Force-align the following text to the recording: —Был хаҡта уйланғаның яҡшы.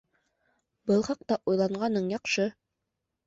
—Был 0.91 1.03
хаҡта 1.09 1.37
уйланғаның 1.53 2.09
яҡшы. 2.15 2.47